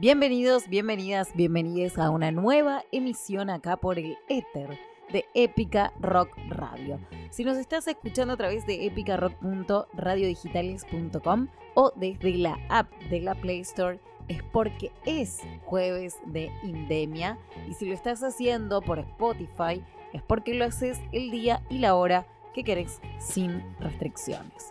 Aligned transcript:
Bienvenidos, 0.00 0.68
bienvenidas, 0.68 1.34
bienvenidas 1.34 1.98
a 1.98 2.10
una 2.10 2.30
nueva 2.30 2.84
emisión 2.92 3.50
acá 3.50 3.76
por 3.76 3.98
el 3.98 4.16
Éter 4.28 4.78
de 5.10 5.24
Épica 5.34 5.92
Rock 5.98 6.38
Radio. 6.50 7.00
Si 7.30 7.42
nos 7.42 7.56
estás 7.56 7.88
escuchando 7.88 8.34
a 8.34 8.36
través 8.36 8.64
de 8.64 8.86
epicarock.radiodigitales.com 8.86 11.48
o 11.74 11.92
desde 11.96 12.34
la 12.34 12.60
app 12.68 12.88
de 13.10 13.22
la 13.22 13.34
Play 13.34 13.58
Store, 13.62 13.98
es 14.28 14.40
porque 14.52 14.92
es 15.04 15.40
jueves 15.64 16.18
de 16.26 16.52
Indemia. 16.62 17.36
Y 17.68 17.74
si 17.74 17.86
lo 17.86 17.94
estás 17.94 18.22
haciendo 18.22 18.80
por 18.80 19.00
Spotify, 19.00 19.82
es 20.12 20.22
porque 20.22 20.54
lo 20.54 20.64
haces 20.64 21.00
el 21.10 21.32
día 21.32 21.64
y 21.70 21.78
la 21.78 21.96
hora 21.96 22.24
que 22.54 22.62
querés 22.62 23.00
sin 23.18 23.64
restricciones. 23.80 24.70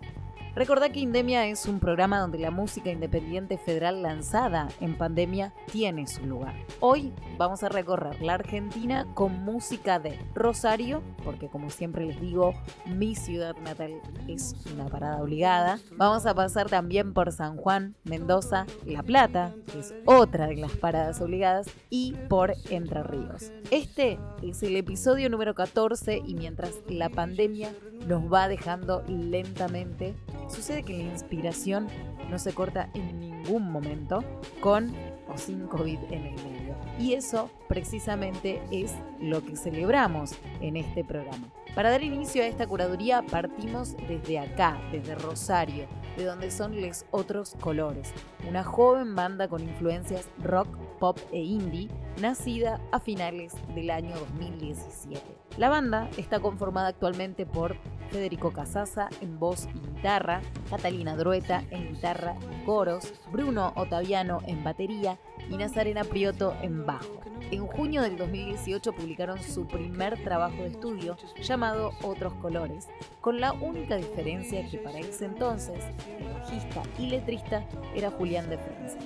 Recordá 0.57 0.89
que 0.89 0.99
Indemia 0.99 1.45
es 1.45 1.67
un 1.67 1.79
programa 1.79 2.19
donde 2.19 2.39
la 2.39 2.49
música 2.49 2.89
independiente 2.89 3.59
federal 3.59 4.01
lanzada 4.01 4.69
en 4.81 4.97
pandemia 4.97 5.53
tiene 5.71 6.07
su 6.07 6.25
lugar. 6.25 6.55
Hoy 6.79 7.13
vamos 7.37 7.61
a 7.61 7.69
recorrer 7.69 8.19
la 8.23 8.33
Argentina 8.33 9.05
con 9.13 9.43
música 9.45 9.99
de 9.99 10.17
Rosario, 10.33 11.03
porque 11.23 11.47
como 11.47 11.69
siempre 11.69 12.07
les 12.07 12.19
digo, 12.19 12.55
mi 12.87 13.13
ciudad 13.13 13.55
natal 13.57 14.01
es 14.27 14.55
una 14.73 14.87
parada 14.87 15.21
obligada. 15.21 15.77
Vamos 15.91 16.25
a 16.25 16.33
pasar 16.33 16.67
también 16.67 17.13
por 17.13 17.31
San 17.31 17.55
Juan, 17.55 17.95
Mendoza, 18.03 18.65
La 18.83 19.03
Plata, 19.03 19.53
que 19.71 19.81
es 19.81 19.93
otra 20.05 20.47
de 20.47 20.55
las 20.55 20.71
paradas 20.71 21.21
obligadas, 21.21 21.67
y 21.91 22.13
por 22.29 22.55
Entre 22.71 23.03
Ríos. 23.03 23.51
Este 23.69 24.17
es 24.41 24.63
el 24.63 24.75
episodio 24.75 25.29
número 25.29 25.53
14 25.53 26.19
y 26.25 26.33
mientras 26.33 26.81
la 26.87 27.09
pandemia 27.09 27.71
nos 28.07 28.31
va 28.31 28.47
dejando 28.47 29.03
lentamente 29.07 30.15
Sucede 30.47 30.83
que 30.83 30.97
la 30.97 31.03
inspiración 31.03 31.87
no 32.29 32.39
se 32.39 32.53
corta 32.53 32.89
en 32.93 33.19
ningún 33.19 33.69
momento 33.71 34.23
con 34.61 34.93
o 35.27 35.37
sin 35.37 35.67
COVID 35.67 35.99
en 36.09 36.25
el 36.25 36.35
medio. 36.35 36.75
Y 36.99 37.13
eso 37.13 37.49
precisamente 37.67 38.61
es 38.71 38.93
lo 39.19 39.43
que 39.43 39.57
celebramos 39.57 40.31
en 40.61 40.77
este 40.77 41.03
programa. 41.03 41.47
Para 41.75 41.91
dar 41.91 42.01
inicio 42.01 42.41
a 42.41 42.47
esta 42.47 42.65
curaduría 42.65 43.23
partimos 43.23 43.95
desde 44.07 44.39
acá, 44.39 44.79
desde 44.91 45.15
Rosario, 45.15 45.85
de 46.15 46.23
donde 46.23 46.49
son 46.49 46.79
Les 46.81 47.05
Otros 47.11 47.55
Colores, 47.59 48.11
una 48.47 48.63
joven 48.63 49.15
banda 49.15 49.47
con 49.47 49.61
influencias 49.61 50.29
rock, 50.41 50.67
pop 50.97 51.19
e 51.31 51.39
indie, 51.39 51.89
nacida 52.19 52.81
a 52.91 52.99
finales 52.99 53.53
del 53.75 53.91
año 53.91 54.15
2017. 54.17 55.21
La 55.57 55.69
banda 55.69 56.09
está 56.17 56.39
conformada 56.39 56.87
actualmente 56.87 57.45
por 57.45 57.75
Federico 58.07 58.51
Casasa 58.51 59.09
en 59.21 59.39
voz 59.39 59.67
y 59.73 59.79
guitarra, 59.79 60.41
Catalina 60.69 61.15
Drueta 61.15 61.63
en 61.71 61.93
guitarra 61.93 62.35
y 62.51 62.65
coros, 62.65 63.13
Bruno 63.31 63.73
Otaviano 63.75 64.39
en 64.47 64.63
batería 64.63 65.17
y 65.49 65.57
Nazarena 65.57 66.03
Prioto 66.03 66.55
en 66.61 66.85
bajo. 66.85 67.21
En 67.51 67.65
junio 67.65 68.01
del 68.01 68.17
2018 68.17 68.93
publicaron 68.93 69.41
su 69.41 69.67
primer 69.67 70.21
trabajo 70.23 70.57
de 70.57 70.67
estudio 70.67 71.15
llamado 71.41 71.91
Otros 72.03 72.33
Colores, 72.35 72.89
con 73.21 73.39
la 73.39 73.53
única 73.53 73.95
diferencia 73.95 74.67
que 74.69 74.79
para 74.79 74.99
ese 74.99 75.25
entonces 75.25 75.83
el 76.19 76.33
bajista 76.33 76.83
y 76.97 77.07
letrista 77.07 77.65
era 77.95 78.11
Julián 78.11 78.49
de 78.49 78.57
Francia. 78.57 78.99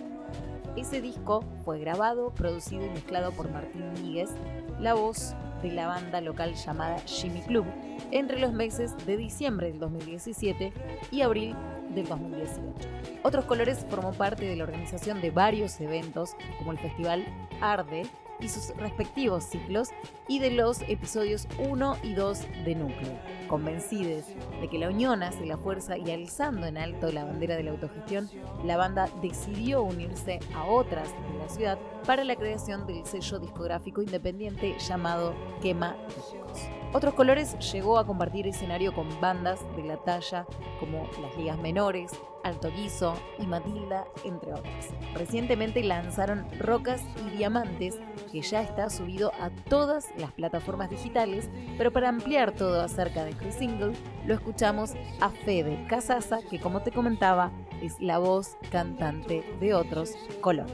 Ese 0.76 1.02
disco 1.02 1.44
fue 1.66 1.80
grabado, 1.80 2.34
producido 2.34 2.86
y 2.86 2.90
mezclado 2.90 3.32
por 3.32 3.52
Martín 3.52 3.92
Míguez, 3.94 4.32
la 4.80 4.94
voz 4.94 5.36
de 5.62 5.72
la 5.72 5.88
banda 5.88 6.22
local 6.22 6.56
llamada 6.56 7.00
Jimmy 7.06 7.42
Club 7.42 7.66
entre 8.12 8.40
los 8.40 8.54
meses 8.54 8.94
de 9.06 9.18
diciembre 9.18 9.68
del 9.72 9.80
2017 9.80 10.74
y 11.12 11.22
abril 11.22 11.56
del 11.94 12.08
2018. 12.08 12.90
Otros 13.24 13.46
Colores 13.46 13.86
formó 13.90 14.14
parte 14.14 14.46
de 14.46 14.56
la 14.56 14.64
organización 14.64 15.22
de 15.22 15.32
varios 15.32 15.80
eventos 15.80 16.36
como 16.58 16.72
el 16.72 16.80
Festival 16.80 17.26
Arde 17.62 18.04
y 18.42 18.50
sus 18.50 18.76
respectivos 18.78 19.44
ciclos 19.46 19.90
y 20.28 20.40
de 20.40 20.52
los 20.52 20.82
episodios 20.84 21.48
1 21.60 21.98
y 22.04 22.14
2 22.14 22.40
de 22.66 22.76
Núcleo. 22.76 23.20
Convencidos 23.48 24.26
de 24.60 24.68
que 24.70 24.80
la 24.80 24.90
unión 24.90 25.24
hace 25.24 25.46
la 25.46 25.58
fuerza 25.58 25.98
y 25.98 26.12
alzando 26.12 26.68
en 26.68 26.78
alto 26.78 27.12
la 27.12 27.26
bandera 27.26 27.56
de 27.56 27.64
la 27.64 27.72
autogestión, 27.72 28.30
la 28.66 28.78
banda 28.78 29.10
decidió 29.22 29.84
unirse 29.84 30.40
a 30.56 30.66
otras 30.66 31.10
de 31.10 31.38
la 31.40 31.50
ciudad 31.50 31.80
para 32.06 32.24
la 32.24 32.36
creación 32.36 32.88
del 32.88 33.06
sello 33.06 33.40
discográfico 33.40 34.02
independiente 34.02 34.76
llamado 34.80 35.36
Quema 35.62 35.96
Discos. 36.08 36.81
Otros 36.94 37.14
Colores 37.14 37.58
llegó 37.72 37.98
a 37.98 38.06
compartir 38.06 38.48
escenario 38.48 38.94
con 38.94 39.08
bandas 39.22 39.62
de 39.78 39.84
la 39.84 39.96
talla 39.96 40.46
como 40.78 41.10
Las 41.22 41.38
Ligas 41.38 41.58
Menores, 41.60 42.12
Alto 42.44 42.70
Guiso 42.70 43.16
y 43.40 43.48
Matilda, 43.48 44.04
entre 44.26 44.52
otras. 44.52 44.90
Recientemente 45.14 45.84
lanzaron 45.86 46.46
Rocas 46.60 47.02
y 47.26 47.38
Diamantes, 47.38 47.98
que 48.30 48.42
ya 48.42 48.62
está 48.62 48.90
subido 48.90 49.32
a 49.40 49.52
todas 49.70 50.10
las 50.18 50.34
plataformas 50.34 50.90
digitales, 50.90 51.50
pero 51.78 51.92
para 51.92 52.10
ampliar 52.10 52.52
todo 52.52 52.82
acerca 52.82 53.24
de 53.24 53.32
este 53.32 53.54
single, 53.54 53.94
lo 54.26 54.34
escuchamos 54.34 54.92
a 55.22 55.30
Fede 55.30 55.86
Casasa, 55.88 56.40
que 56.50 56.60
como 56.60 56.82
te 56.82 56.92
comentaba, 56.92 57.52
es 57.82 58.02
la 58.02 58.18
voz 58.18 58.58
cantante 58.70 59.46
de 59.62 59.74
Otros 59.74 60.12
Colores. 60.42 60.74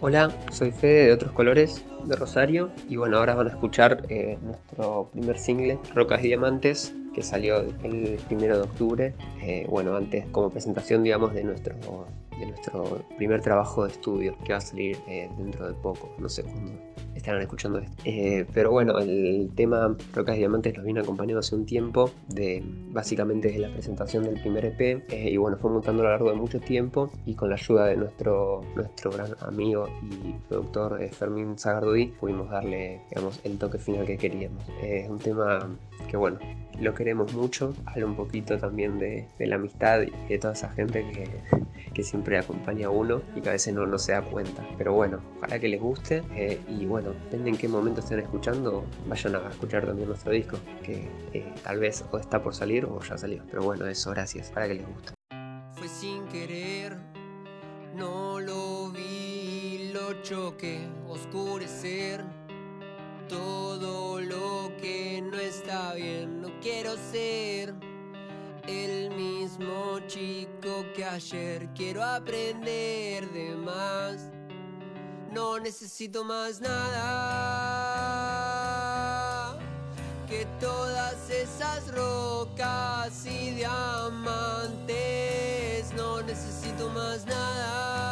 Hola, 0.00 0.30
soy 0.52 0.70
Fede 0.70 1.06
de 1.06 1.12
Otros 1.12 1.32
Colores, 1.32 1.84
de 2.04 2.16
Rosario, 2.16 2.70
y 2.88 2.96
bueno, 2.96 3.18
ahora 3.18 3.34
van 3.34 3.48
a 3.48 3.50
escuchar 3.50 4.04
eh, 4.08 4.38
nuestro 4.42 5.08
primer 5.12 5.38
single, 5.38 5.78
Rocas 5.94 6.22
y 6.24 6.28
Diamantes, 6.28 6.94
que 7.14 7.22
salió 7.22 7.60
el 7.60 8.18
primero 8.28 8.56
de 8.56 8.62
octubre, 8.62 9.14
eh, 9.42 9.66
bueno, 9.68 9.96
antes 9.96 10.26
como 10.26 10.50
presentación, 10.50 11.02
digamos, 11.02 11.34
de 11.34 11.44
nuestro, 11.44 11.74
de 12.42 12.50
nuestro 12.50 13.04
primer 13.16 13.40
trabajo 13.40 13.84
de 13.84 13.92
estudio, 13.92 14.36
que 14.44 14.52
va 14.52 14.58
a 14.58 14.60
salir 14.60 14.98
eh, 15.06 15.30
dentro 15.38 15.68
de 15.68 15.74
poco, 15.74 16.10
no 16.18 16.28
sé 16.28 16.42
cuándo 16.42 16.72
estarán 17.14 17.42
escuchando 17.42 17.78
esto. 17.78 17.96
Eh, 18.04 18.46
pero 18.52 18.70
bueno, 18.70 18.98
el 18.98 19.50
tema 19.54 19.96
Rocas 20.14 20.34
y 20.36 20.38
Diamantes 20.38 20.74
nos 20.74 20.84
viene 20.84 21.00
acompañando 21.00 21.40
hace 21.40 21.54
un 21.54 21.66
tiempo, 21.66 22.10
de, 22.28 22.62
básicamente 22.90 23.48
desde 23.48 23.60
la 23.60 23.72
presentación 23.72 24.24
del 24.24 24.40
primer 24.40 24.64
EP, 24.64 25.04
y 25.12 25.36
bueno, 25.36 25.56
fue 25.56 25.70
montando 25.70 26.02
a 26.02 26.04
lo 26.06 26.10
largo 26.10 26.30
de 26.30 26.36
mucho 26.36 26.58
tiempo, 26.58 27.10
y 27.26 27.34
con 27.34 27.50
la 27.50 27.56
ayuda 27.56 27.86
de 27.86 27.96
nuestro, 27.96 28.62
nuestro 28.74 29.10
gran 29.10 29.34
amigo 29.40 29.88
y 30.02 30.32
productor 30.48 30.98
Fermín 31.10 31.58
Zagardudí, 31.58 32.06
pudimos 32.06 32.50
darle, 32.50 33.02
digamos, 33.10 33.40
el 33.44 33.58
toque 33.58 33.78
final 33.78 34.06
que 34.06 34.16
queríamos. 34.16 34.64
Es 34.82 35.08
un 35.08 35.18
tema 35.18 35.68
que 36.08 36.16
bueno, 36.16 36.38
lo 36.80 36.94
queremos 36.94 37.32
mucho, 37.34 37.74
habla 37.86 38.06
un 38.06 38.16
poquito 38.16 38.58
también 38.58 38.98
de, 38.98 39.28
la 39.38 39.56
amistad 39.56 40.02
y 40.02 40.28
de 40.28 40.38
toda 40.38 40.54
esa 40.54 40.70
gente 40.70 41.04
que, 41.92 42.02
siempre 42.02 42.36
acompaña 42.36 42.88
a 42.88 42.90
uno 42.90 43.22
y 43.36 43.40
que 43.40 43.50
a 43.50 43.52
veces 43.52 43.74
no, 43.74 43.98
se 43.98 44.12
da 44.12 44.22
cuenta. 44.22 44.66
Pero 44.76 44.92
bueno, 44.92 45.20
ojalá 45.38 45.60
que 45.60 45.68
les 45.68 45.80
guste 45.80 46.22
eh, 46.34 46.58
y 46.68 46.84
bueno, 46.84 47.10
depende 47.10 47.50
en 47.50 47.56
qué 47.56 47.68
momento 47.68 48.00
estén 48.00 48.18
escuchando, 48.18 48.84
vayan 49.06 49.36
a 49.36 49.48
escuchar 49.48 49.86
también 49.86 50.08
nuestro 50.08 50.32
disco, 50.32 50.58
que 50.82 51.08
eh, 51.32 51.52
tal 51.62 51.78
vez 51.78 52.04
o 52.10 52.18
está 52.18 52.42
por 52.42 52.54
salir 52.54 52.86
o 52.86 53.00
ya 53.02 53.16
salió. 53.16 53.42
Pero 53.48 53.62
bueno, 53.62 53.86
eso, 53.86 54.10
gracias, 54.10 54.50
para 54.50 54.66
que 54.66 54.74
les 54.74 54.86
guste. 54.86 55.12
Fue 55.74 55.86
sin 55.86 56.26
querer, 56.26 56.96
no 57.94 58.40
lo 58.40 58.90
vi, 58.90 59.90
lo 59.92 60.22
choqué, 60.22 60.80
oscurecer 61.08 62.24
todo 63.32 64.20
lo 64.20 64.70
que 64.76 65.22
no 65.22 65.38
está 65.38 65.94
bien. 65.94 66.42
No 66.42 66.50
quiero 66.60 66.96
ser 67.10 67.74
el 68.68 69.10
mismo 69.10 70.00
chico 70.06 70.84
que 70.94 71.02
ayer. 71.04 71.68
Quiero 71.74 72.04
aprender 72.04 73.26
de 73.30 73.56
más. 73.56 74.30
No 75.32 75.58
necesito 75.58 76.22
más 76.24 76.60
nada 76.60 77.08
que 80.28 80.46
todas 80.60 81.30
esas 81.30 81.90
rocas 81.94 83.24
y 83.24 83.52
diamantes. 83.52 84.82
No 85.96 86.20
necesito 86.20 86.90
más 86.90 87.24
nada 87.24 88.11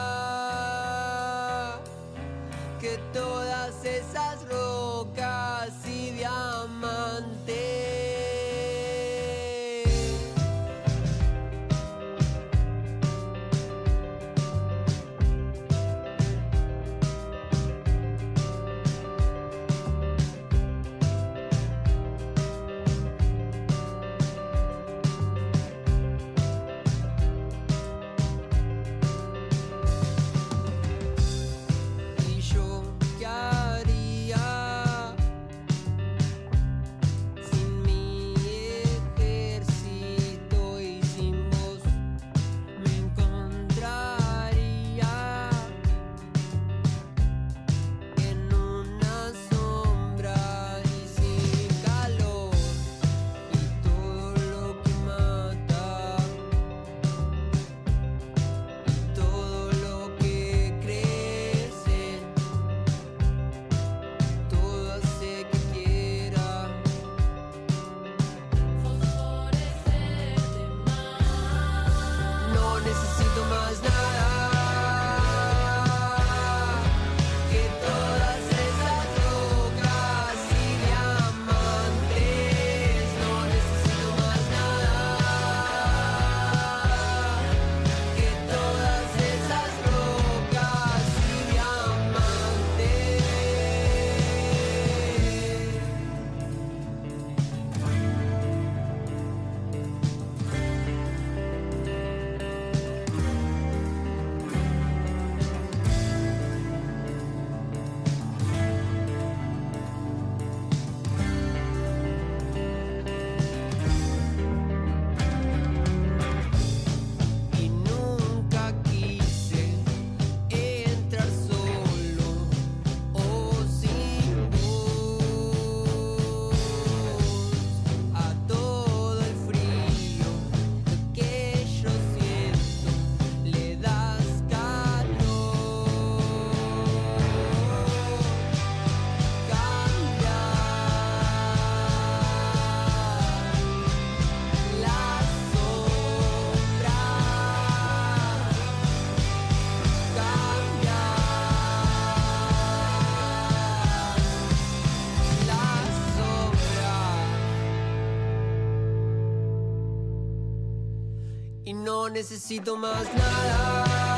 necesito 162.20 162.76
más 162.76 163.02
nada. 163.14 164.09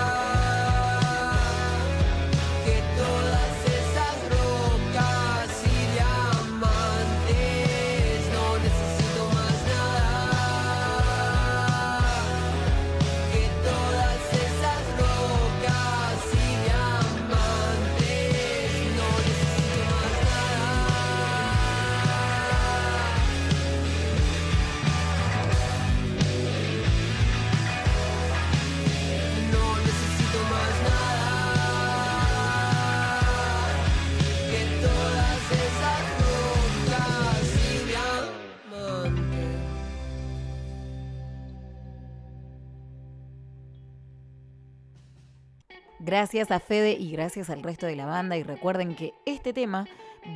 Gracias 46.04 46.50
a 46.50 46.58
Fede 46.58 46.96
y 46.98 47.12
gracias 47.12 47.48
al 47.48 47.62
resto 47.62 47.86
de 47.86 47.94
la 47.94 48.06
banda 48.06 48.36
y 48.36 48.42
recuerden 48.42 48.96
que 48.96 49.14
este 49.24 49.52
tema 49.52 49.86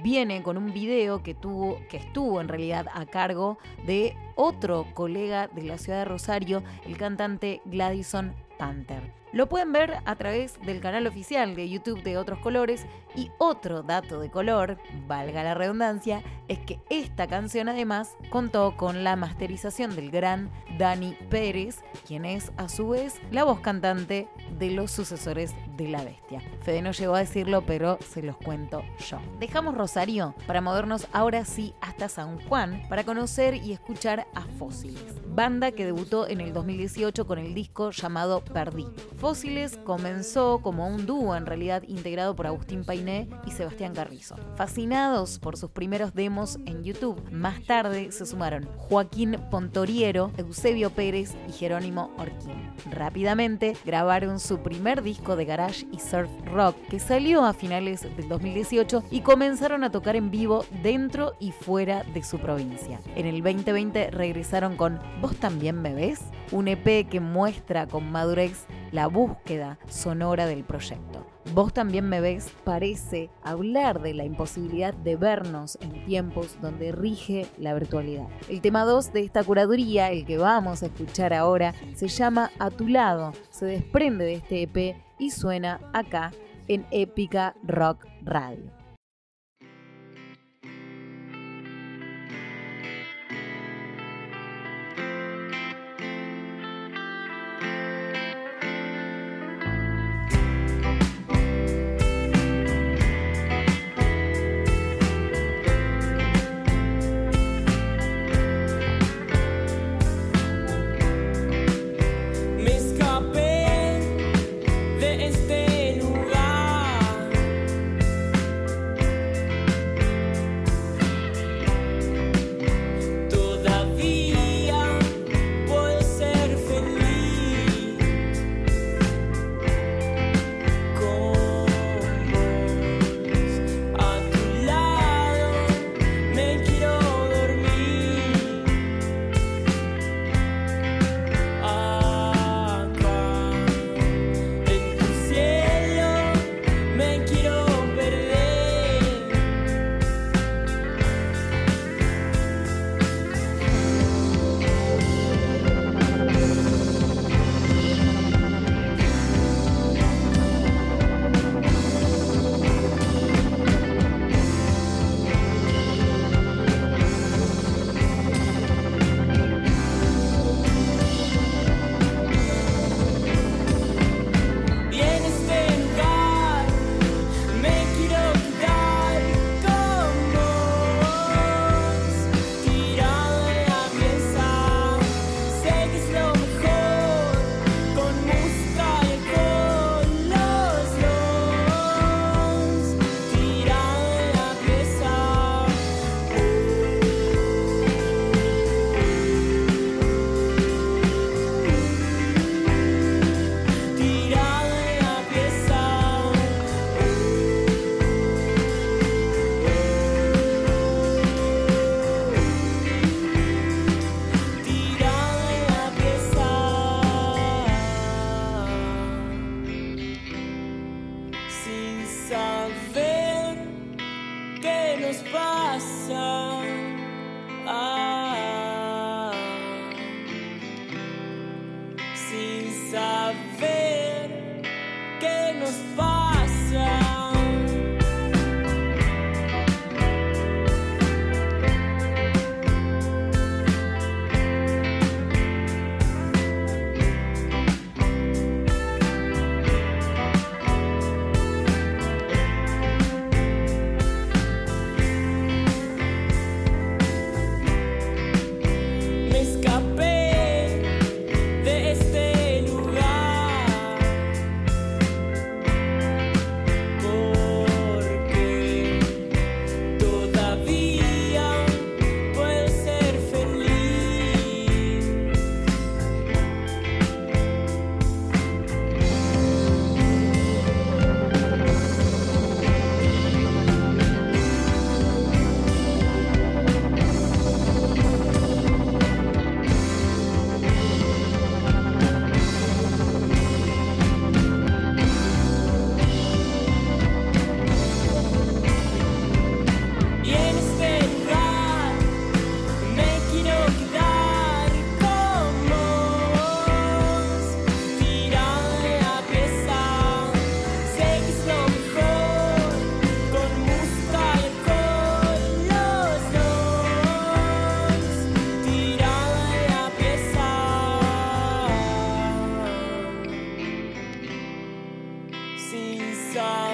viene 0.04 0.44
con 0.44 0.56
un 0.56 0.72
video 0.72 1.24
que 1.24 1.34
tuvo 1.34 1.80
que 1.88 1.96
estuvo 1.96 2.40
en 2.40 2.46
realidad 2.46 2.86
a 2.94 3.04
cargo 3.04 3.58
de 3.84 4.16
otro 4.36 4.86
colega 4.94 5.48
de 5.48 5.62
la 5.62 5.76
ciudad 5.76 5.98
de 5.98 6.04
Rosario, 6.04 6.62
el 6.84 6.96
cantante 6.96 7.62
Gladison 7.64 8.32
Panther. 8.58 9.12
Lo 9.36 9.50
pueden 9.50 9.70
ver 9.70 9.98
a 10.06 10.16
través 10.16 10.58
del 10.62 10.80
canal 10.80 11.06
oficial 11.06 11.54
de 11.54 11.68
YouTube 11.68 12.02
de 12.02 12.16
Otros 12.16 12.38
Colores 12.38 12.86
y 13.14 13.30
otro 13.36 13.82
dato 13.82 14.18
de 14.18 14.30
color, 14.30 14.78
valga 15.06 15.44
la 15.44 15.52
redundancia, 15.52 16.22
es 16.48 16.58
que 16.60 16.80
esta 16.88 17.26
canción 17.26 17.68
además 17.68 18.16
contó 18.30 18.78
con 18.78 19.04
la 19.04 19.14
masterización 19.14 19.94
del 19.94 20.10
gran 20.10 20.50
Dani 20.78 21.18
Pérez, 21.28 21.82
quien 22.06 22.24
es 22.24 22.50
a 22.56 22.70
su 22.70 22.88
vez 22.88 23.20
la 23.30 23.44
voz 23.44 23.60
cantante 23.60 24.26
de 24.58 24.70
los 24.70 24.90
sucesores 24.90 25.54
de 25.76 25.88
la 25.88 26.02
bestia. 26.02 26.40
Fede 26.62 26.80
no 26.80 26.92
llegó 26.92 27.14
a 27.14 27.20
decirlo, 27.20 27.66
pero 27.66 27.98
se 28.00 28.22
los 28.22 28.38
cuento 28.38 28.84
yo. 29.06 29.18
Dejamos 29.38 29.74
Rosario 29.74 30.34
para 30.46 30.62
movernos 30.62 31.08
ahora 31.12 31.44
sí 31.44 31.74
hasta 31.82 32.08
San 32.08 32.40
Juan 32.48 32.84
para 32.88 33.04
conocer 33.04 33.54
y 33.54 33.72
escuchar 33.72 34.26
a 34.34 34.40
Fósiles, 34.58 35.14
banda 35.36 35.70
que 35.70 35.84
debutó 35.84 36.26
en 36.26 36.40
el 36.40 36.54
2018 36.54 37.26
con 37.26 37.38
el 37.38 37.52
disco 37.52 37.90
llamado 37.90 38.42
Perdí. 38.42 38.86
Fósiles 39.18 39.78
comenzó 39.84 40.60
como 40.62 40.88
un 40.88 41.04
dúo 41.04 41.36
en 41.36 41.44
realidad 41.44 41.82
integrado 41.86 42.34
por 42.34 42.46
Agustín 42.46 42.84
Painé 42.84 43.28
y 43.46 43.50
Sebastián 43.50 43.92
Carrizo. 43.94 44.36
Fascinados 44.56 45.38
por 45.38 45.58
sus 45.58 45.70
primeros 45.70 46.14
demos 46.14 46.58
en 46.64 46.82
YouTube, 46.82 47.22
más 47.30 47.62
tarde 47.64 48.12
se 48.12 48.24
sumaron 48.24 48.66
Joaquín 48.78 49.36
Pontoriero, 49.50 50.32
Eusebio 50.38 50.88
Pérez 50.88 51.34
y 51.46 51.52
Jerónimo 51.52 52.10
Orquín. 52.16 52.72
Rápidamente 52.90 53.76
grabaron 53.84 54.40
su 54.40 54.60
primer 54.60 55.02
disco 55.02 55.36
de 55.36 55.44
garage 55.44 55.86
y 55.92 55.98
surf 55.98 56.30
rock 56.46 56.76
que 56.88 56.98
salió 56.98 57.44
a 57.44 57.52
finales 57.52 58.02
del 58.16 58.26
2018 58.28 59.04
y 59.10 59.20
comenzaron 59.20 59.84
a 59.84 59.90
tocar 59.90 60.16
en 60.16 60.30
vivo 60.30 60.64
dentro 60.82 61.34
y 61.40 61.52
fuera 61.52 62.04
de 62.14 62.24
su 62.24 62.38
provincia. 62.38 63.00
En 63.16 63.26
el 63.26 63.42
2020 63.42 64.10
regresaron 64.12 64.76
con 64.76 64.98
¿Vos 65.26 65.40
también 65.40 65.82
me 65.82 65.92
ves? 65.92 66.20
Un 66.52 66.68
EP 66.68 67.08
que 67.08 67.18
muestra 67.18 67.88
con 67.88 68.12
madurez 68.12 68.68
la 68.92 69.08
búsqueda 69.08 69.76
sonora 69.88 70.46
del 70.46 70.62
proyecto. 70.62 71.26
Vos 71.52 71.72
también 71.72 72.08
me 72.08 72.20
ves 72.20 72.52
parece 72.62 73.28
hablar 73.42 74.00
de 74.02 74.14
la 74.14 74.24
imposibilidad 74.24 74.94
de 74.94 75.16
vernos 75.16 75.78
en 75.80 76.04
tiempos 76.04 76.56
donde 76.62 76.92
rige 76.92 77.48
la 77.58 77.74
virtualidad. 77.74 78.28
El 78.48 78.60
tema 78.60 78.84
2 78.84 79.12
de 79.12 79.24
esta 79.24 79.42
curaduría, 79.42 80.12
el 80.12 80.24
que 80.26 80.38
vamos 80.38 80.84
a 80.84 80.86
escuchar 80.86 81.34
ahora, 81.34 81.74
se 81.96 82.06
llama 82.06 82.52
A 82.60 82.70
tu 82.70 82.86
lado, 82.86 83.32
se 83.50 83.66
desprende 83.66 84.26
de 84.26 84.34
este 84.34 84.62
EP 84.62 84.96
y 85.18 85.30
suena 85.32 85.80
acá 85.92 86.30
en 86.68 86.86
Épica 86.92 87.56
Rock 87.64 88.06
Radio. 88.22 88.75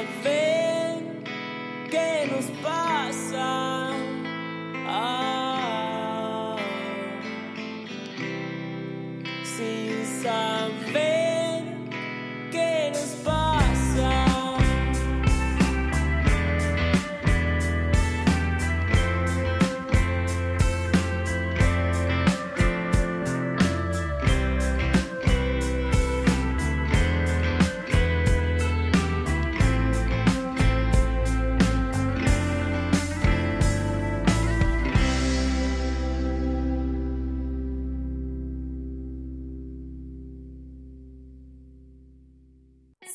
without. 0.02 0.41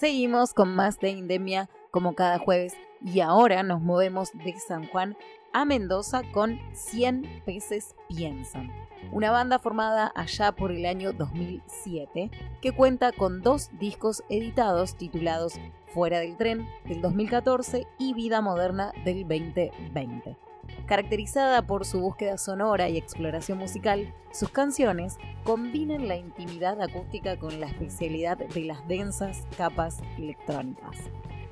Seguimos 0.07 0.53
con 0.53 0.73
más 0.73 1.01
de 1.01 1.09
Indemia 1.09 1.69
como 1.91 2.15
cada 2.15 2.39
jueves 2.39 2.77
y 3.03 3.19
ahora 3.19 3.61
nos 3.61 3.81
movemos 3.81 4.31
de 4.31 4.57
San 4.57 4.87
Juan 4.87 5.17
a 5.51 5.65
Mendoza 5.65 6.21
con 6.31 6.61
100 6.71 7.41
peces 7.45 7.93
piensan. 8.07 8.71
Una 9.11 9.31
banda 9.31 9.59
formada 9.59 10.13
allá 10.15 10.53
por 10.53 10.71
el 10.71 10.85
año 10.85 11.11
2007 11.11 12.31
que 12.61 12.71
cuenta 12.71 13.11
con 13.11 13.41
dos 13.41 13.69
discos 13.79 14.23
editados 14.29 14.95
titulados 14.95 15.59
Fuera 15.93 16.19
del 16.19 16.37
tren 16.37 16.65
del 16.85 17.01
2014 17.01 17.85
y 17.99 18.13
Vida 18.13 18.39
Moderna 18.39 18.93
del 19.03 19.23
2020. 19.23 20.46
Caracterizada 20.85 21.65
por 21.67 21.85
su 21.85 21.99
búsqueda 21.99 22.37
sonora 22.37 22.89
y 22.89 22.97
exploración 22.97 23.57
musical, 23.57 24.13
sus 24.31 24.49
canciones 24.49 25.17
combinan 25.43 26.07
la 26.07 26.15
intimidad 26.15 26.81
acústica 26.81 27.37
con 27.37 27.59
la 27.59 27.67
especialidad 27.67 28.37
de 28.37 28.61
las 28.61 28.87
densas 28.87 29.45
capas 29.57 29.99
electrónicas. 30.17 30.97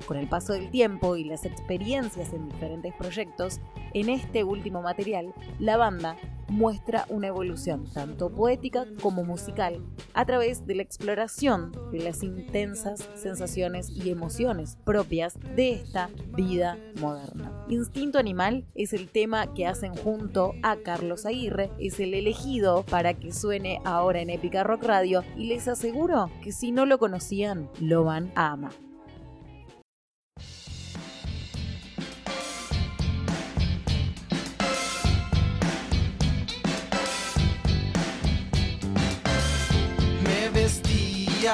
Con 0.06 0.16
el 0.16 0.28
paso 0.28 0.52
del 0.52 0.70
tiempo 0.70 1.16
y 1.16 1.24
las 1.24 1.44
experiencias 1.44 2.32
en 2.32 2.48
diferentes 2.48 2.94
proyectos, 2.94 3.60
en 3.94 4.08
este 4.08 4.44
último 4.44 4.82
material, 4.82 5.32
la 5.58 5.76
banda 5.76 6.16
muestra 6.48 7.06
una 7.08 7.28
evolución 7.28 7.84
tanto 7.92 8.30
poética 8.30 8.86
como 9.02 9.24
musical 9.24 9.82
a 10.14 10.24
través 10.24 10.66
de 10.66 10.74
la 10.74 10.82
exploración 10.82 11.72
de 11.90 12.00
las 12.00 12.22
intensas 12.22 13.08
sensaciones 13.14 13.90
y 13.90 14.10
emociones 14.10 14.78
propias 14.84 15.38
de 15.54 15.72
esta 15.72 16.10
vida 16.36 16.78
moderna. 17.00 17.52
Instinto 17.68 18.18
Animal 18.18 18.64
es 18.74 18.92
el 18.92 19.08
tema 19.08 19.52
que 19.54 19.66
hacen 19.66 19.94
junto 19.94 20.54
a 20.62 20.76
Carlos 20.76 21.26
Aguirre, 21.26 21.70
es 21.78 21.98
el 22.00 22.14
elegido 22.14 22.84
para 22.84 23.14
que 23.14 23.32
suene 23.32 23.80
ahora 23.84 24.20
en 24.20 24.30
Épica 24.30 24.62
Rock 24.62 24.84
Radio 24.84 25.24
y 25.36 25.46
les 25.46 25.68
aseguro 25.68 26.30
que 26.42 26.52
si 26.52 26.70
no 26.70 26.86
lo 26.86 26.98
conocían, 26.98 27.68
lo 27.80 28.04
van 28.04 28.30
a 28.34 28.52
amar. 28.52 28.85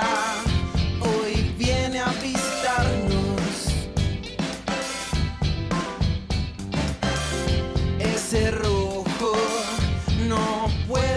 Hoy 0.00 1.54
viene 1.58 2.00
a 2.00 2.08
visitarnos. 2.22 3.40
Ese 7.98 8.50
rojo 8.52 9.34
no 10.28 10.68
puedo 10.88 11.11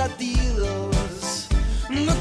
latidos. 0.00 1.46
No 1.90 2.14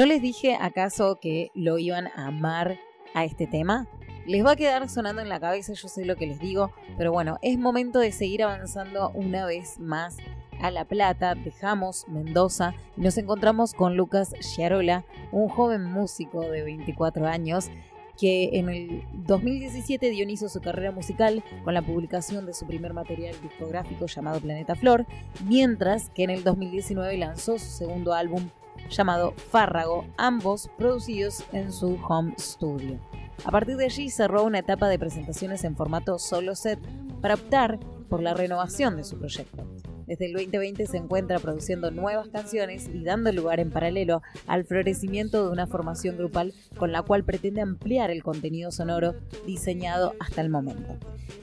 ¿No 0.00 0.06
les 0.06 0.22
dije 0.22 0.56
acaso 0.58 1.18
que 1.20 1.50
lo 1.54 1.76
iban 1.76 2.06
a 2.06 2.28
amar 2.28 2.78
a 3.12 3.26
este 3.26 3.46
tema? 3.46 3.86
Les 4.24 4.42
va 4.42 4.52
a 4.52 4.56
quedar 4.56 4.88
sonando 4.88 5.20
en 5.20 5.28
la 5.28 5.40
cabeza, 5.40 5.74
yo 5.74 5.88
sé 5.88 6.06
lo 6.06 6.16
que 6.16 6.26
les 6.26 6.40
digo, 6.40 6.72
pero 6.96 7.12
bueno, 7.12 7.36
es 7.42 7.58
momento 7.58 7.98
de 7.98 8.10
seguir 8.10 8.42
avanzando 8.42 9.10
una 9.10 9.44
vez 9.44 9.78
más 9.78 10.16
a 10.58 10.70
La 10.70 10.86
Plata, 10.86 11.34
dejamos 11.34 12.08
Mendoza 12.08 12.72
y 12.96 13.02
nos 13.02 13.18
encontramos 13.18 13.74
con 13.74 13.98
Lucas 13.98 14.32
Chiarola, 14.40 15.04
un 15.32 15.50
joven 15.50 15.84
músico 15.84 16.40
de 16.40 16.62
24 16.62 17.26
años, 17.26 17.68
que 18.18 18.58
en 18.58 18.70
el 18.70 19.04
2017 19.26 20.08
dio 20.08 20.22
inicio 20.22 20.46
a 20.46 20.50
su 20.50 20.62
carrera 20.62 20.92
musical 20.92 21.44
con 21.62 21.74
la 21.74 21.82
publicación 21.82 22.46
de 22.46 22.54
su 22.54 22.66
primer 22.66 22.94
material 22.94 23.34
discográfico 23.42 24.06
llamado 24.06 24.40
Planeta 24.40 24.76
Flor, 24.76 25.04
mientras 25.46 26.08
que 26.08 26.24
en 26.24 26.30
el 26.30 26.42
2019 26.42 27.18
lanzó 27.18 27.58
su 27.58 27.66
segundo 27.66 28.14
álbum 28.14 28.48
llamado 28.88 29.32
Fárrago, 29.32 30.06
ambos 30.16 30.70
producidos 30.78 31.44
en 31.52 31.72
su 31.72 31.98
home 32.08 32.34
studio. 32.38 32.98
A 33.44 33.50
partir 33.50 33.76
de 33.76 33.86
allí 33.86 34.10
cerró 34.10 34.44
una 34.44 34.58
etapa 34.58 34.88
de 34.88 34.98
presentaciones 34.98 35.64
en 35.64 35.76
formato 35.76 36.18
solo 36.18 36.54
set 36.54 36.78
para 37.20 37.34
optar 37.34 37.78
por 38.08 38.22
la 38.22 38.34
renovación 38.34 38.96
de 38.96 39.04
su 39.04 39.18
proyecto. 39.18 39.66
Desde 40.10 40.26
el 40.26 40.32
2020 40.32 40.86
se 40.88 40.96
encuentra 40.96 41.38
produciendo 41.38 41.92
nuevas 41.92 42.26
canciones 42.30 42.90
y 42.92 43.04
dando 43.04 43.30
lugar 43.30 43.60
en 43.60 43.70
paralelo 43.70 44.22
al 44.48 44.64
florecimiento 44.64 45.46
de 45.46 45.52
una 45.52 45.68
formación 45.68 46.16
grupal 46.16 46.52
con 46.76 46.90
la 46.90 47.02
cual 47.02 47.22
pretende 47.22 47.60
ampliar 47.60 48.10
el 48.10 48.24
contenido 48.24 48.72
sonoro 48.72 49.14
diseñado 49.46 50.14
hasta 50.18 50.40
el 50.40 50.50
momento. 50.50 50.96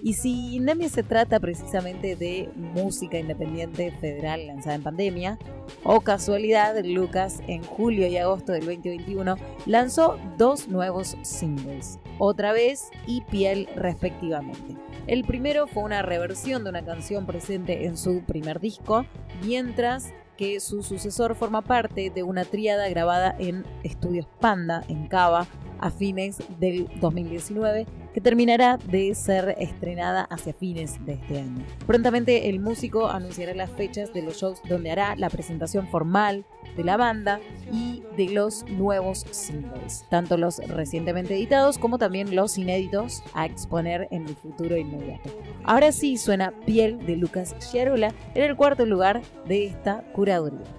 Y 0.04 0.16
si 0.16 0.58
Indemia 0.58 0.90
se 0.90 1.02
trata 1.02 1.40
precisamente 1.40 2.18
de 2.18 2.50
música 2.56 3.18
independiente 3.18 3.94
federal 4.02 4.46
lanzada 4.48 4.76
en 4.76 4.84
pandemia, 4.84 5.40
o 5.84 6.02
casualidad, 6.02 6.76
Lucas 6.84 7.40
en 7.48 7.64
julio 7.64 8.06
y 8.08 8.18
agosto 8.18 8.52
del 8.52 8.66
2021 8.66 9.38
lanzó 9.66 10.20
dos 10.38 10.68
nuevos 10.68 11.16
singles, 11.22 12.00
Otra 12.20 12.52
vez 12.52 12.90
y 13.06 13.22
Piel 13.22 13.70
respectivamente. 13.78 14.76
El 15.08 15.24
primero 15.24 15.68
fue 15.68 15.84
una 15.84 16.02
reversión 16.02 16.66
de 16.66 16.70
una 16.70 16.84
canción 16.84 17.26
presente 17.26 17.86
en 17.86 17.96
su 17.96 18.24
primer 18.24 18.57
disco, 18.60 19.06
mientras 19.44 20.14
que 20.38 20.60
su 20.60 20.84
sucesor 20.84 21.36
forma 21.36 21.62
parte 21.62 22.12
de 22.12 22.24
una 22.24 22.46
tríada 22.46 22.88
grabada 22.90 23.36
en 23.40 23.66
Estudios 23.84 24.28
Panda, 24.40 24.84
en 24.88 25.08
Cava, 25.08 25.48
a 25.80 25.92
fines 25.92 26.38
del 26.60 26.88
2019, 27.00 27.86
que 28.18 28.22
terminará 28.22 28.78
de 28.78 29.14
ser 29.14 29.56
estrenada 29.60 30.24
hacia 30.32 30.52
fines 30.52 31.06
de 31.06 31.14
este 31.14 31.38
año. 31.38 31.64
Prontamente 31.86 32.50
el 32.50 32.60
músico 32.60 33.10
anunciará 33.10 33.54
las 33.54 33.70
fechas 33.70 34.12
de 34.12 34.24
los 34.24 34.38
shows 34.38 34.60
donde 34.68 34.90
hará 34.90 35.16
la 35.16 35.30
presentación 35.30 35.88
formal 35.88 36.44
de 36.76 36.84
la 36.84 36.98
banda 36.98 37.40
y 37.72 38.02
de 38.18 38.30
los 38.30 38.66
nuevos 38.70 39.24
singles, 39.30 40.04
tanto 40.10 40.36
los 40.36 40.58
recientemente 40.68 41.36
editados 41.36 41.78
como 41.78 42.00
también 42.00 42.36
los 42.36 42.58
inéditos 42.58 43.22
a 43.36 43.46
exponer 43.46 44.08
en 44.10 44.28
el 44.28 44.36
futuro 44.36 44.76
inmediato. 44.76 45.30
Ahora 45.64 45.92
sí 45.92 46.18
suena 46.18 46.60
Piel 46.66 47.06
de 47.06 47.18
Lucas 47.18 47.56
Chiarola 47.60 48.16
en 48.34 48.44
el 48.44 48.56
cuarto 48.56 48.88
lugar 48.88 49.22
de 49.46 49.68
esta 49.68 50.02
curaduría. 50.14 50.77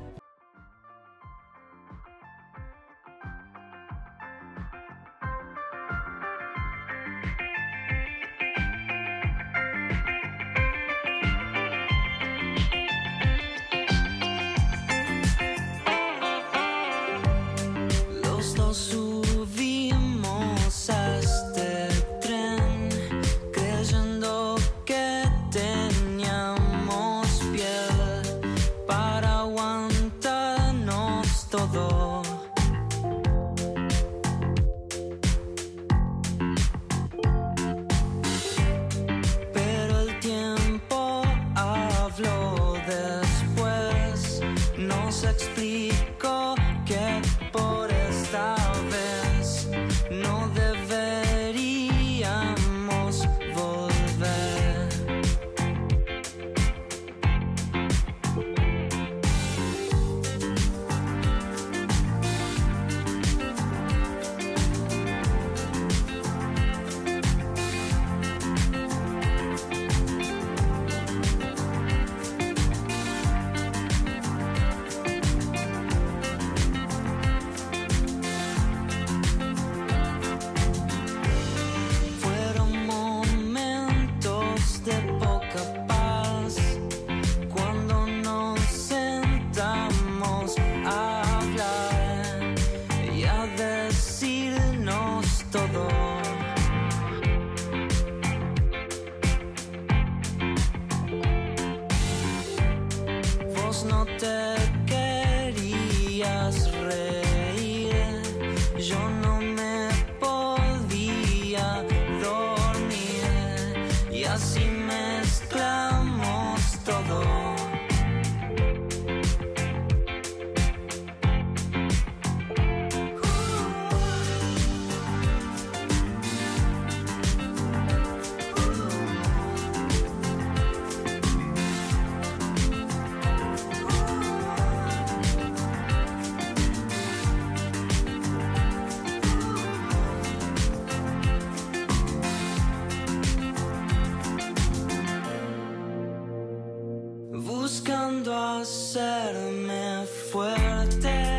Buscando 147.44 148.34
hacerme 148.34 150.04
fuerte. 150.30 151.37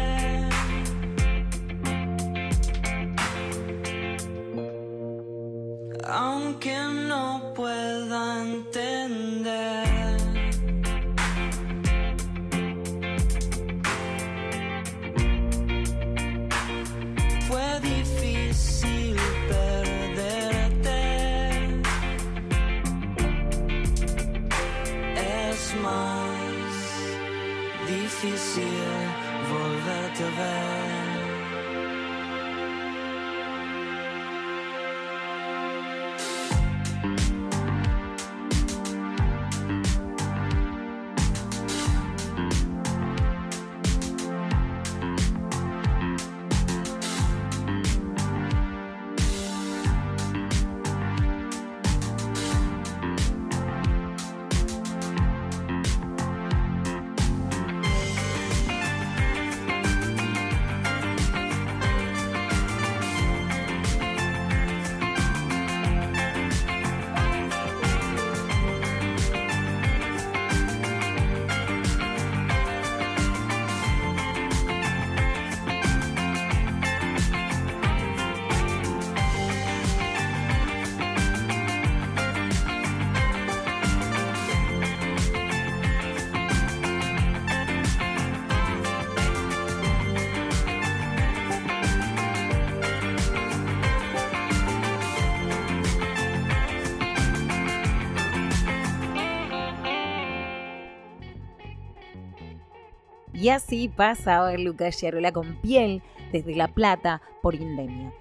Y 103.39 103.49
así 103.49 103.87
pasa 103.87 104.37
a 104.37 104.49
ver 104.49 104.59
Lucas 104.59 104.99
Yarola 104.99 105.31
con 105.31 105.55
piel 105.61 106.01
desde 106.33 106.55
La 106.55 106.67
Plata 106.67 107.21
por 107.41 107.55
Indemia. 107.55 108.11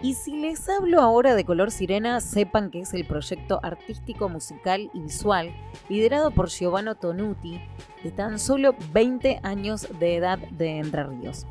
Y 0.00 0.14
si 0.14 0.36
les 0.36 0.68
hablo 0.68 1.00
ahora 1.00 1.34
de 1.34 1.44
Color 1.44 1.72
Sirena, 1.72 2.20
sepan 2.20 2.70
que 2.70 2.80
es 2.80 2.94
el 2.94 3.04
proyecto 3.04 3.58
artístico, 3.64 4.28
musical 4.28 4.88
y 4.94 5.00
visual 5.00 5.52
liderado 5.88 6.30
por 6.30 6.48
Giovanni 6.48 6.94
Tonuti, 6.94 7.60
de 8.04 8.12
tan 8.12 8.38
solo 8.38 8.76
20 8.92 9.40
años 9.42 9.88
de 9.98 10.16
edad 10.16 10.38
de 10.38 10.78
Entre 10.78 11.02
Ríos. 11.02 11.46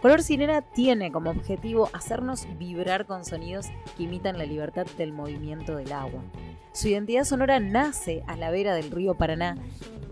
Color 0.00 0.22
Sirena 0.22 0.62
tiene 0.62 1.10
como 1.10 1.30
objetivo 1.30 1.90
hacernos 1.92 2.46
vibrar 2.56 3.04
con 3.04 3.24
sonidos 3.24 3.66
que 3.96 4.04
imitan 4.04 4.38
la 4.38 4.46
libertad 4.46 4.86
del 4.96 5.12
movimiento 5.12 5.74
del 5.76 5.92
agua. 5.92 6.22
Su 6.72 6.88
identidad 6.88 7.24
sonora 7.24 7.58
nace 7.58 8.22
a 8.28 8.36
la 8.36 8.50
vera 8.50 8.74
del 8.74 8.92
río 8.92 9.14
Paraná 9.14 9.56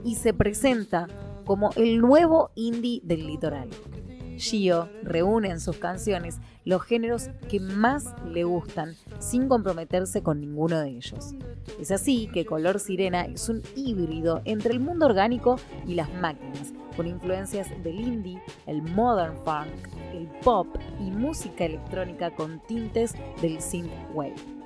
y 0.05 0.17
se 0.17 0.35
presenta 0.35 1.07
como 1.49 1.71
el 1.77 1.99
nuevo 2.03 2.51
indie 2.57 3.01
del 3.05 3.27
litoral. 3.27 3.71
Gio 4.37 4.91
reúne 5.03 5.49
en 5.49 5.61
sus 5.61 5.79
canciones 5.79 6.37
los 6.67 6.83
géneros 6.83 7.31
que 7.49 7.59
más 7.59 8.05
le 8.27 8.45
gustan 8.45 8.97
sin 9.19 9.49
comprometerse 9.49 10.23
con 10.23 10.43
ninguno 10.43 10.79
de 10.79 10.91
ellos. 10.91 11.35
Es 11.81 11.91
así 11.91 12.29
que 12.35 12.45
Color 12.45 12.79
Sirena 12.81 13.23
es 13.23 13.49
un 13.49 13.63
híbrido 13.75 14.43
entre 14.45 14.75
el 14.75 14.81
mundo 14.81 15.07
orgánico 15.07 15.57
y 15.87 15.95
las 15.95 16.13
máquinas, 16.13 16.75
con 16.99 17.07
influencias 17.07 17.69
del 17.83 17.99
indie, 17.99 18.43
el 18.67 18.83
modern 18.83 19.39
funk, 19.43 19.89
el 20.13 20.29
pop 20.45 20.67
y 21.01 21.11
música 21.11 21.65
electrónica 21.65 22.31
con 22.31 22.61
tintes 22.67 23.15
del 23.41 23.63
synthwave. 23.63 24.59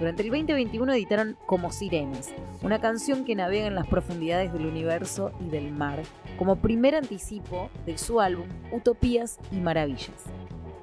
Durante 0.00 0.22
el 0.22 0.30
2021 0.30 0.94
editaron 0.94 1.36
Como 1.44 1.70
Sirenas, 1.70 2.30
una 2.62 2.80
canción 2.80 3.26
que 3.26 3.34
navega 3.34 3.66
en 3.66 3.74
las 3.74 3.86
profundidades 3.86 4.50
del 4.50 4.64
universo 4.64 5.30
y 5.40 5.50
del 5.50 5.72
mar, 5.72 6.00
como 6.40 6.56
primer 6.56 6.94
anticipo 6.94 7.68
de 7.84 7.98
su 7.98 8.18
álbum 8.18 8.46
Utopías 8.72 9.38
y 9.52 9.56
Maravillas. 9.56 10.24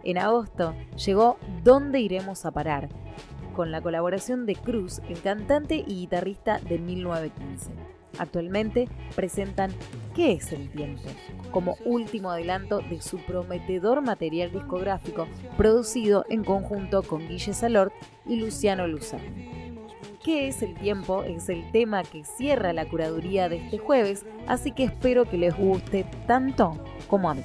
En 0.04 0.20
agosto 0.20 0.76
llegó 1.04 1.40
¿Dónde 1.64 2.00
iremos 2.00 2.46
a 2.46 2.52
parar? 2.52 2.90
con 3.56 3.72
la 3.72 3.82
colaboración 3.82 4.46
de 4.46 4.54
Cruz, 4.54 5.02
el 5.10 5.20
cantante 5.20 5.78
y 5.78 6.02
guitarrista 6.02 6.60
de 6.60 6.78
1915. 6.78 7.72
Actualmente 8.20 8.88
presentan 9.16 9.72
¿Qué 10.16 10.34
es 10.34 10.54
el 10.54 10.70
tiempo? 10.70 11.10
como 11.50 11.76
último 11.86 12.30
adelanto 12.30 12.82
de 12.82 13.02
su 13.02 13.18
prometedor 13.18 14.04
material 14.04 14.52
discográfico 14.52 15.28
producido 15.58 16.24
en 16.30 16.44
conjunto 16.44 17.02
con 17.02 17.28
Guille 17.28 17.56
Salort 17.56 17.94
y 18.28 18.36
Luciano 18.36 18.86
Luzano. 18.86 19.57
¿Qué 20.24 20.48
es 20.48 20.62
el 20.62 20.74
tiempo? 20.74 21.24
Es 21.24 21.48
el 21.50 21.72
tema 21.72 22.04
que 22.04 22.24
cierra 22.24 22.74
la 22.74 22.86
curaduría 22.86 23.50
de 23.50 23.58
este 23.58 23.78
jueves, 23.78 24.26
así 24.48 24.72
que 24.72 24.84
espero 24.84 25.26
que 25.26 25.38
les 25.38 25.56
guste 25.56 26.06
tanto 26.26 26.84
como 27.08 27.30
a 27.30 27.36
mí. 27.36 27.44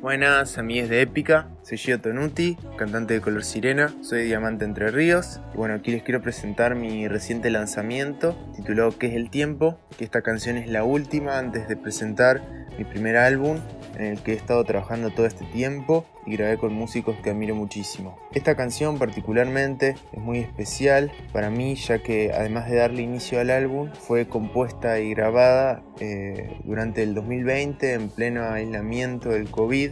Buenas, 0.00 0.56
amigues 0.56 0.88
de 0.88 1.02
Épica, 1.02 1.50
soy 1.62 1.76
Gio 1.76 2.00
Tonuti, 2.00 2.56
cantante 2.78 3.12
de 3.12 3.20
Color 3.20 3.44
Sirena, 3.44 3.94
soy 4.00 4.24
Diamante 4.24 4.64
Entre 4.64 4.90
Ríos 4.90 5.40
y 5.52 5.58
bueno, 5.58 5.74
aquí 5.74 5.90
les 5.90 6.02
quiero 6.02 6.22
presentar 6.22 6.74
mi 6.74 7.06
reciente 7.06 7.50
lanzamiento 7.50 8.34
titulado 8.56 8.96
¿Qué 8.98 9.08
es 9.08 9.14
el 9.14 9.28
tiempo? 9.28 9.78
Que 9.98 10.04
esta 10.04 10.22
canción 10.22 10.56
es 10.56 10.68
la 10.68 10.84
última 10.84 11.38
antes 11.38 11.68
de 11.68 11.76
presentar 11.76 12.40
mi 12.78 12.84
primer 12.84 13.18
álbum 13.18 13.58
en 14.00 14.06
el 14.06 14.22
que 14.22 14.32
he 14.32 14.36
estado 14.36 14.64
trabajando 14.64 15.10
todo 15.10 15.26
este 15.26 15.44
tiempo 15.44 16.06
y 16.26 16.36
grabé 16.36 16.56
con 16.56 16.72
músicos 16.72 17.16
que 17.22 17.30
admiro 17.30 17.54
muchísimo. 17.54 18.18
Esta 18.32 18.56
canción 18.56 18.98
particularmente 18.98 19.96
es 20.12 20.18
muy 20.18 20.38
especial 20.38 21.12
para 21.32 21.50
mí 21.50 21.74
ya 21.74 22.02
que 22.02 22.32
además 22.32 22.70
de 22.70 22.76
darle 22.76 23.02
inicio 23.02 23.40
al 23.40 23.50
álbum 23.50 23.90
fue 23.92 24.26
compuesta 24.26 24.98
y 24.98 25.10
grabada 25.10 25.82
eh, 26.00 26.56
durante 26.64 27.02
el 27.02 27.14
2020 27.14 27.92
en 27.92 28.08
pleno 28.08 28.44
aislamiento 28.44 29.28
del 29.28 29.50
COVID, 29.50 29.90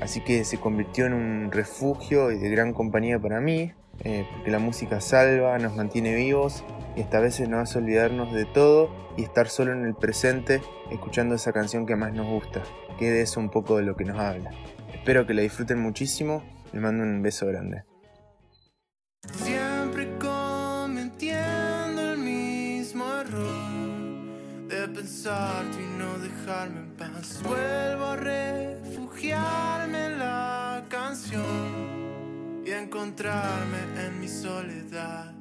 así 0.00 0.20
que 0.20 0.44
se 0.44 0.58
convirtió 0.58 1.06
en 1.06 1.14
un 1.14 1.50
refugio 1.50 2.30
y 2.30 2.38
de 2.38 2.50
gran 2.50 2.72
compañía 2.72 3.18
para 3.18 3.40
mí, 3.40 3.72
eh, 4.04 4.24
porque 4.32 4.50
la 4.52 4.60
música 4.60 5.00
salva, 5.00 5.58
nos 5.58 5.74
mantiene 5.74 6.14
vivos 6.14 6.64
y 6.96 7.00
esta 7.00 7.18
vez 7.18 7.40
nos 7.40 7.68
hace 7.68 7.78
olvidarnos 7.78 8.32
de 8.32 8.44
todo 8.44 8.90
y 9.16 9.24
estar 9.24 9.48
solo 9.48 9.72
en 9.72 9.84
el 9.84 9.94
presente 9.94 10.60
escuchando 10.90 11.34
esa 11.34 11.52
canción 11.52 11.86
que 11.86 11.96
más 11.96 12.12
nos 12.12 12.26
gusta, 12.26 12.62
que 12.98 13.10
de 13.10 13.22
eso 13.22 13.40
un 13.40 13.50
poco 13.50 13.76
de 13.76 13.84
lo 13.84 13.96
que 13.96 14.04
nos 14.04 14.18
habla. 14.18 14.50
Espero 14.92 15.26
que 15.26 15.34
la 15.34 15.42
disfruten 15.42 15.78
muchísimo, 15.78 16.42
les 16.72 16.82
mando 16.82 17.04
un 17.04 17.22
beso 17.22 17.46
grande. 17.46 17.84
Siempre 19.32 20.08
cometiendo 20.18 22.12
el 22.12 22.18
mismo 22.18 23.04
error 23.14 24.68
de 24.68 24.88
pensarte 24.88 25.82
y 25.82 25.98
no 25.98 26.18
dejarme 26.18 26.80
en 26.80 26.96
paz. 26.96 27.40
Vuelvo 27.42 28.04
a 28.06 28.16
refugiarme 28.16 30.06
en 30.06 30.18
la 30.18 30.84
canción 30.88 32.62
y 32.66 32.70
encontrarme 32.72 33.78
en 34.04 34.20
mi 34.20 34.28
soledad. 34.28 35.37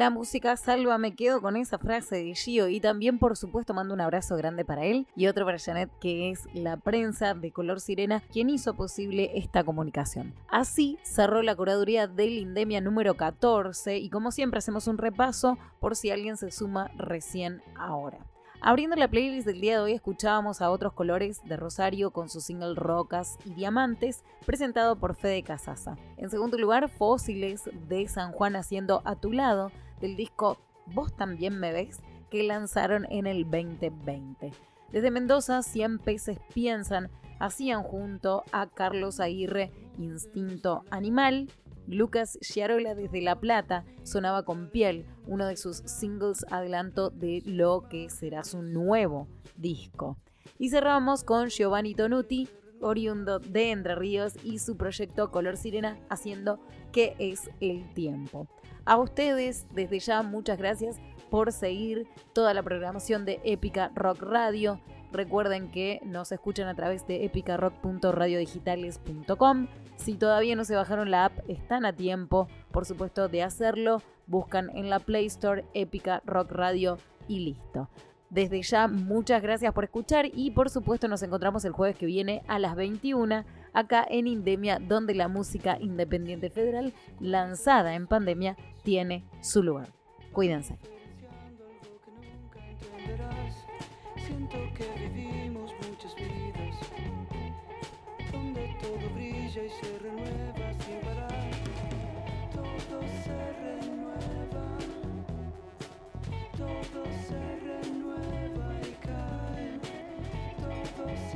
La 0.00 0.08
música 0.08 0.56
salva, 0.56 0.96
me 0.96 1.14
quedo 1.14 1.42
con 1.42 1.58
esa 1.58 1.76
frase 1.76 2.24
de 2.24 2.34
Gio 2.34 2.68
y 2.68 2.80
también 2.80 3.18
por 3.18 3.36
supuesto 3.36 3.74
mando 3.74 3.92
un 3.92 4.00
abrazo 4.00 4.34
grande 4.34 4.64
para 4.64 4.86
él 4.86 5.06
y 5.14 5.26
otro 5.26 5.44
para 5.44 5.58
Janet 5.58 5.90
que 6.00 6.30
es 6.30 6.48
la 6.54 6.78
prensa 6.78 7.34
de 7.34 7.52
color 7.52 7.82
sirena 7.82 8.22
quien 8.32 8.48
hizo 8.48 8.72
posible 8.72 9.30
esta 9.34 9.62
comunicación. 9.62 10.32
Así 10.48 10.98
cerró 11.02 11.42
la 11.42 11.54
curaduría 11.54 12.06
del 12.06 12.38
Indemia 12.38 12.80
número 12.80 13.14
14 13.18 13.98
y 13.98 14.08
como 14.08 14.32
siempre 14.32 14.56
hacemos 14.56 14.86
un 14.86 14.96
repaso 14.96 15.58
por 15.80 15.94
si 15.94 16.10
alguien 16.10 16.38
se 16.38 16.50
suma 16.50 16.90
recién 16.96 17.60
ahora. 17.76 18.20
Abriendo 18.62 18.94
la 18.94 19.08
playlist 19.08 19.46
del 19.46 19.60
día 19.62 19.76
de 19.76 19.80
hoy 19.80 19.92
escuchábamos 19.92 20.60
a 20.60 20.70
Otros 20.70 20.92
Colores 20.92 21.40
de 21.44 21.56
Rosario 21.56 22.10
con 22.10 22.28
su 22.28 22.42
single 22.42 22.74
Rocas 22.74 23.38
y 23.46 23.54
Diamantes, 23.54 24.22
presentado 24.44 24.96
por 24.96 25.14
Fede 25.14 25.42
Casasa. 25.42 25.96
En 26.18 26.28
segundo 26.28 26.58
lugar, 26.58 26.90
Fósiles 26.90 27.70
de 27.88 28.06
San 28.06 28.32
Juan 28.32 28.56
haciendo 28.56 29.00
A 29.06 29.16
tu 29.16 29.32
lado, 29.32 29.72
del 30.00 30.16
disco 30.16 30.58
Vos 30.86 31.14
también 31.14 31.58
me 31.58 31.72
ves, 31.72 32.00
que 32.30 32.42
lanzaron 32.42 33.06
en 33.10 33.26
el 33.26 33.44
2020. 33.44 34.52
Desde 34.92 35.10
Mendoza, 35.10 35.62
100 35.62 35.98
peces 36.00 36.38
piensan, 36.52 37.10
hacían 37.38 37.82
junto 37.82 38.44
a 38.52 38.68
Carlos 38.68 39.20
Aguirre 39.20 39.70
Instinto 39.98 40.84
Animal, 40.90 41.48
Lucas 41.86 42.38
Chiarola 42.40 42.94
desde 42.94 43.20
La 43.20 43.40
Plata 43.40 43.84
sonaba 44.04 44.44
con 44.44 44.70
piel, 44.70 45.06
uno 45.26 45.46
de 45.46 45.56
sus 45.56 45.78
singles 45.78 46.44
adelanto 46.50 47.10
de 47.10 47.42
lo 47.44 47.88
que 47.88 48.08
será 48.10 48.44
su 48.44 48.62
nuevo 48.62 49.28
disco. 49.56 50.16
Y 50.58 50.70
cerramos 50.70 51.24
con 51.24 51.48
Giovanni 51.48 51.94
Tonuti, 51.94 52.48
oriundo 52.80 53.38
de 53.38 53.70
Entre 53.70 53.94
Ríos 53.94 54.34
y 54.44 54.58
su 54.58 54.76
proyecto 54.76 55.30
Color 55.30 55.56
Sirena 55.56 55.98
haciendo 56.08 56.58
¿Qué 56.92 57.14
es 57.18 57.50
el 57.60 57.92
tiempo? 57.94 58.46
A 58.84 58.96
ustedes 58.96 59.66
desde 59.72 60.00
ya 60.00 60.22
muchas 60.22 60.58
gracias 60.58 60.96
por 61.30 61.52
seguir 61.52 62.08
toda 62.32 62.52
la 62.54 62.62
programación 62.62 63.24
de 63.24 63.40
Épica 63.44 63.92
Rock 63.94 64.22
Radio. 64.22 64.80
Recuerden 65.12 65.70
que 65.70 66.00
nos 66.04 66.32
escuchan 66.32 66.66
a 66.68 66.74
través 66.74 67.06
de 67.06 67.24
epicarock.radiodigitales.com. 67.24 69.68
Si 69.96 70.14
todavía 70.14 70.56
no 70.56 70.64
se 70.64 70.74
bajaron 70.74 71.10
la 71.10 71.26
app, 71.26 71.38
están 71.48 71.84
a 71.84 71.92
tiempo, 71.92 72.48
por 72.72 72.86
supuesto, 72.86 73.28
de 73.28 73.42
hacerlo. 73.42 74.00
Buscan 74.26 74.74
en 74.76 74.90
la 74.90 74.98
Play 75.00 75.26
Store 75.26 75.66
Épica 75.74 76.22
Rock 76.24 76.52
Radio 76.52 76.96
y 77.28 77.40
listo. 77.40 77.90
Desde 78.30 78.62
ya, 78.62 78.86
muchas 78.86 79.42
gracias 79.42 79.74
por 79.74 79.82
escuchar 79.82 80.26
y 80.32 80.52
por 80.52 80.70
supuesto 80.70 81.08
nos 81.08 81.22
encontramos 81.24 81.64
el 81.64 81.72
jueves 81.72 81.96
que 81.96 82.06
viene 82.06 82.42
a 82.46 82.60
las 82.60 82.76
21 82.76 83.44
acá 83.72 84.06
en 84.08 84.28
Indemia, 84.28 84.78
donde 84.78 85.14
la 85.14 85.26
música 85.26 85.78
independiente 85.80 86.48
federal 86.48 86.92
lanzada 87.18 87.94
en 87.94 88.06
pandemia 88.06 88.56
tiene 88.84 89.24
su 89.40 89.64
lugar. 89.64 89.88
Cuídense. 90.32 90.78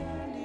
Holy 0.05 0.43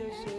Jesus 0.00 0.29